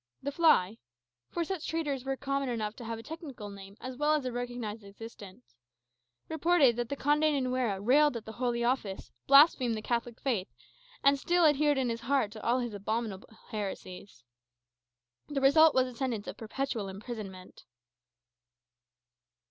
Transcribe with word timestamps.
The 0.23 0.31
"fly" 0.31 0.79
(for 1.29 1.43
such 1.43 1.67
traitors 1.67 2.03
were 2.05 2.17
common 2.17 2.49
enough 2.49 2.75
to 2.77 2.83
have 2.83 2.97
a 2.97 3.03
technical 3.03 3.51
name 3.51 3.77
as 3.79 3.97
well 3.97 4.15
as 4.15 4.25
a 4.25 4.31
recognized 4.31 4.83
existence) 4.83 5.53
reported 6.27 6.75
that 6.77 6.89
the 6.89 6.95
Conde 6.95 7.21
de 7.21 7.39
Nuera 7.39 7.79
railed 7.79 8.17
at 8.17 8.25
the 8.25 8.31
Holy 8.31 8.63
Office, 8.63 9.11
blasphemed 9.27 9.75
the 9.77 9.81
Catholic 9.83 10.19
faith, 10.19 10.47
and 11.03 11.19
still 11.19 11.45
adhered 11.45 11.77
in 11.77 11.89
his 11.89 12.01
heart 12.01 12.31
to 12.31 12.41
all 12.43 12.57
his 12.57 12.73
abominable 12.73 13.29
heresies. 13.51 14.23
The 15.29 15.39
result 15.39 15.75
was 15.75 15.85
a 15.85 15.93
sentence 15.93 16.25
of 16.25 16.35
perpetual 16.35 16.89
imprisonment. 16.89 17.65